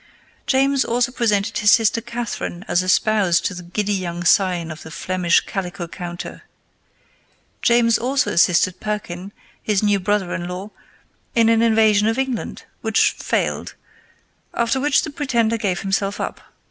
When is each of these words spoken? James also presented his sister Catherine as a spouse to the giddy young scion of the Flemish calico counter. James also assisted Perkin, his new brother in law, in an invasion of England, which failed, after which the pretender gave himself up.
James 0.47 0.83
also 0.83 1.11
presented 1.11 1.59
his 1.59 1.71
sister 1.71 2.01
Catherine 2.01 2.65
as 2.67 2.81
a 2.81 2.89
spouse 2.89 3.39
to 3.41 3.53
the 3.53 3.61
giddy 3.61 3.93
young 3.93 4.23
scion 4.23 4.71
of 4.71 4.81
the 4.81 4.89
Flemish 4.89 5.41
calico 5.41 5.87
counter. 5.87 6.41
James 7.61 7.99
also 7.99 8.31
assisted 8.31 8.79
Perkin, 8.79 9.31
his 9.61 9.83
new 9.83 9.99
brother 9.99 10.33
in 10.33 10.47
law, 10.47 10.71
in 11.35 11.49
an 11.49 11.61
invasion 11.61 12.07
of 12.07 12.17
England, 12.17 12.63
which 12.81 13.11
failed, 13.11 13.75
after 14.55 14.79
which 14.79 15.03
the 15.03 15.11
pretender 15.11 15.57
gave 15.59 15.81
himself 15.81 16.19
up. 16.19 16.41